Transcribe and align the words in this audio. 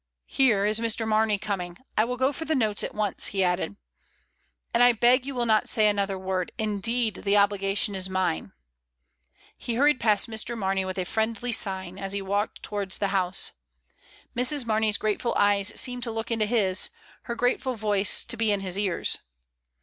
Here 0.25 0.65
is 0.65 0.79
Mr. 0.79 1.07
Mamey 1.07 1.37
coming. 1.37 1.77
I 1.95 2.05
will 2.05 2.17
go 2.17 2.31
for 2.33 2.43
the 2.43 2.55
notes 2.55 2.83
at 2.83 2.95
once," 2.95 3.27
he 3.27 3.43
added, 3.43 3.75
"and 4.73 4.81
I 4.81 4.93
beg 4.93 5.27
you 5.27 5.35
will 5.35 5.45
not 5.45 5.69
say 5.69 5.87
another 5.87 6.17
wca 6.17 6.47
d, 6.47 6.53
indeed 6.57 7.13
the 7.17 7.37
obligation 7.37 7.93
is 7.93 8.09
mine." 8.09 8.51
He 9.55 9.75
hurried 9.75 9.99
past 9.99 10.27
Mr. 10.27 10.57
Mamey, 10.57 10.85
with 10.85 10.97
a 10.97 11.05
friendly 11.05 11.51
sign, 11.51 11.99
as 11.99 12.13
he 12.13 12.21
walked 12.23 12.63
towards 12.63 12.97
the 12.97 13.09
house. 13.09 13.51
Mrs. 14.35 14.63
Mame3r's 14.63 14.97
grateful 14.97 15.35
eyes 15.37 15.71
seemed 15.79 16.01
to 16.01 16.11
look 16.11 16.31
into 16.31 16.47
his; 16.47 16.89
her 17.25 17.35
grateful 17.35 17.75
voice 17.75 18.25
to 18.25 18.35
be 18.35 18.51
in 18.51 18.61
his 18.61 18.79
ears. 18.79 19.19